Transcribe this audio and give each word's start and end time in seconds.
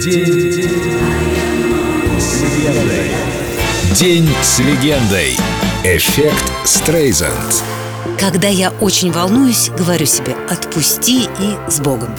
День 0.00 0.70
с 4.42 4.58
легендой. 4.60 5.36
Эффект 5.82 6.52
Стрейзанд. 6.64 7.64
Когда 8.16 8.46
я 8.46 8.70
очень 8.80 9.10
волнуюсь, 9.10 9.70
говорю 9.70 10.06
себе 10.06 10.36
«отпусти 10.48 11.24
и 11.24 11.68
с 11.68 11.80
Богом». 11.80 12.14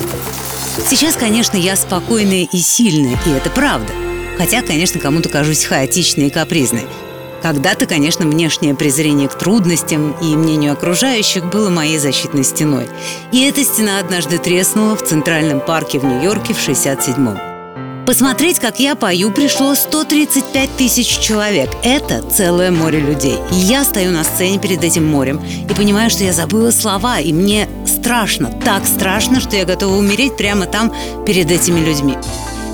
Сейчас, 0.86 1.16
конечно, 1.16 1.56
я 1.56 1.78
спокойная 1.78 2.50
и 2.52 2.58
сильная, 2.58 3.18
и 3.26 3.30
это 3.30 3.50
правда. 3.50 3.94
Хотя, 4.38 4.62
конечно, 4.62 5.00
кому-то 5.00 5.30
кажусь 5.30 5.64
хаотичной 5.64 6.28
и 6.28 6.32
капризной. 6.32 6.86
Когда-то, 7.42 7.86
конечно, 7.86 8.26
внешнее 8.26 8.76
презрение 8.76 9.30
к 9.30 9.38
трудностям 9.38 10.18
и 10.22 10.36
мнению 10.36 10.74
окружающих 10.74 11.46
было 11.46 11.70
моей 11.70 11.98
защитной 11.98 12.44
стеной. 12.44 12.90
И 13.32 13.48
эта 13.48 13.64
стена 13.64 14.00
однажды 14.00 14.38
треснула 14.38 14.98
в 14.98 15.06
Центральном 15.06 15.62
парке 15.62 16.00
в 16.00 16.04
Нью-Йорке 16.04 16.54
в 16.54 16.58
67-м. 16.58 17.49
Посмотреть, 18.10 18.58
как 18.58 18.80
я 18.80 18.96
пою, 18.96 19.30
пришло 19.30 19.76
135 19.76 20.78
тысяч 20.78 21.20
человек. 21.20 21.70
Это 21.84 22.24
целое 22.24 22.72
море 22.72 23.00
людей. 23.00 23.36
И 23.52 23.56
я 23.56 23.84
стою 23.84 24.10
на 24.12 24.24
сцене 24.24 24.58
перед 24.58 24.84
этим 24.84 25.06
морем 25.06 25.40
и 25.70 25.74
понимаю, 25.76 26.10
что 26.10 26.24
я 26.24 26.34
забыла 26.34 26.72
слова, 26.72 27.20
и 27.20 27.32
мне 27.32 27.70
страшно, 27.86 28.52
так 28.66 28.88
страшно, 28.88 29.40
что 29.40 29.56
я 29.56 29.64
готова 29.64 29.96
умереть 29.96 30.36
прямо 30.38 30.66
там 30.66 30.92
перед 31.24 31.52
этими 31.52 31.82
людьми. 31.82 32.16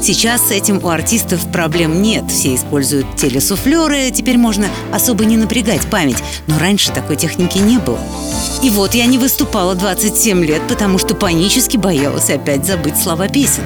Сейчас 0.01 0.47
с 0.47 0.51
этим 0.51 0.81
у 0.81 0.87
артистов 0.87 1.41
проблем 1.51 2.01
нет. 2.01 2.31
Все 2.31 2.55
используют 2.55 3.17
телесуфлеры, 3.17 4.11
теперь 4.11 4.37
можно 4.37 4.67
особо 4.93 5.25
не 5.25 5.35
напрягать 5.35 5.85
память. 5.87 6.23
Но 6.47 6.57
раньше 6.59 6.93
такой 6.93 7.17
техники 7.17 7.57
не 7.57 7.77
было. 7.77 7.99
И 8.63 8.69
вот 8.69 8.93
я 8.93 9.05
не 9.05 9.17
выступала 9.17 9.75
27 9.75 10.45
лет, 10.45 10.61
потому 10.69 10.97
что 10.97 11.13
панически 11.13 11.75
боялась 11.75 12.29
опять 12.29 12.65
забыть 12.65 12.95
слова 12.95 13.27
песен. 13.27 13.63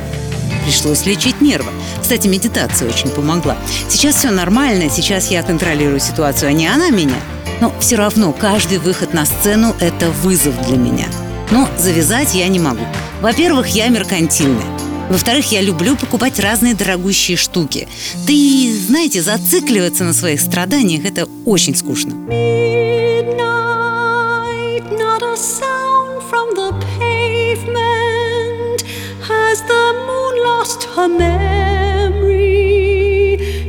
Пришлось 0.69 1.07
лечить 1.07 1.41
нервы. 1.41 1.71
Кстати, 1.99 2.27
медитация 2.27 2.87
очень 2.87 3.09
помогла. 3.09 3.57
Сейчас 3.89 4.17
все 4.17 4.29
нормально, 4.29 4.87
сейчас 4.87 5.31
я 5.31 5.41
контролирую 5.41 5.99
ситуацию, 5.99 6.49
а 6.49 6.51
не 6.51 6.67
она 6.67 6.91
меня. 6.91 7.15
Но 7.59 7.73
все 7.79 7.95
равно 7.95 8.31
каждый 8.33 8.77
выход 8.77 9.11
на 9.15 9.25
сцену– 9.25 9.75
это 9.79 10.11
вызов 10.11 10.53
для 10.67 10.77
меня. 10.77 11.07
Но 11.49 11.67
завязать 11.75 12.35
я 12.35 12.47
не 12.49 12.59
могу. 12.59 12.85
Во-первых, 13.19 13.69
я 13.69 13.87
меркантильная. 13.87 14.63
Во-вторых, 15.09 15.51
я 15.51 15.61
люблю 15.61 15.95
покупать 15.95 16.39
разные 16.39 16.75
дорогущие 16.75 17.35
штуки. 17.35 17.87
Да 18.27 18.31
и, 18.31 18.71
знаете, 18.71 19.23
зацикливаться 19.23 20.03
на 20.03 20.13
своих 20.13 20.39
страданиях– 20.39 21.03
это 21.05 21.27
очень 21.45 21.75
скучно. 21.75 22.13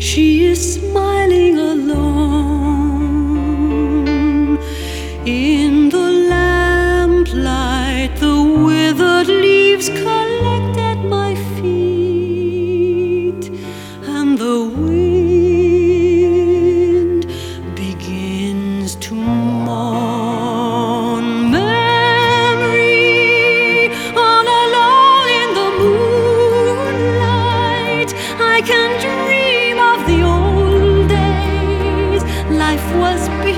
She 0.01 0.47
is 0.47 0.75
smiling 0.75 1.57
alone 1.57 2.59
in 5.25 5.89
the 5.91 6.11
lamplight. 6.35 8.17
The 8.17 8.43
withered 8.67 9.29
leaves 9.29 9.89
collect 9.89 10.20
was 33.01 33.29
beautiful 33.31 33.50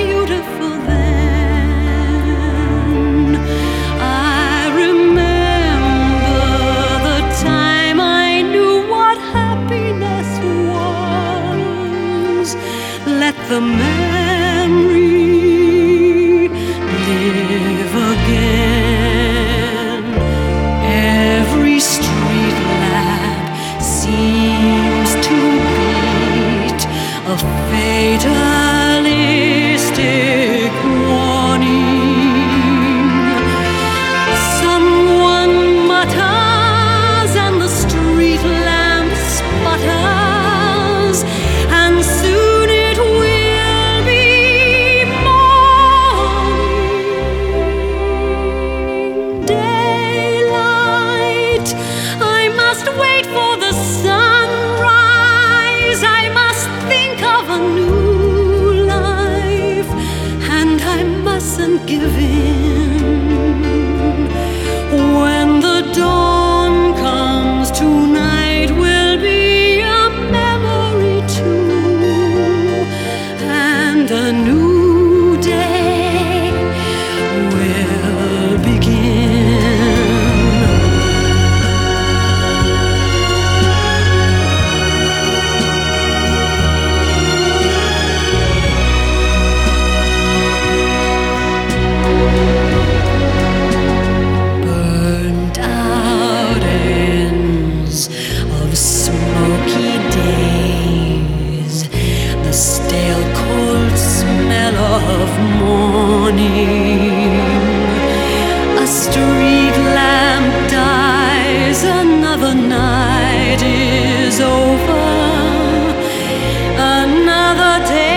the 117.73 117.87
day 117.87 118.12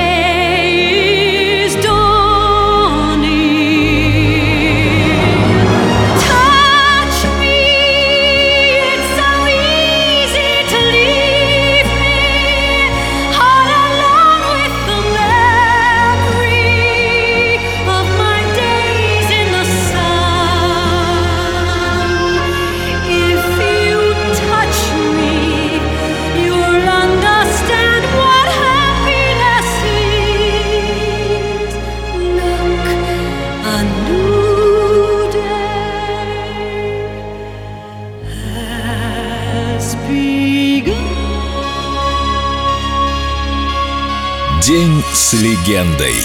День 44.65 45.03
с 45.13 45.33
легендой. 45.33 46.15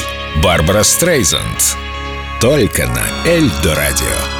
Барбара 0.42 0.82
Стрейзанд. 0.82 1.76
Только 2.40 2.86
на 2.86 3.28
Эльдо 3.28 3.74
радио. 3.74 4.39